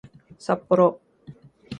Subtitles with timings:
[0.39, 0.99] さっぽろ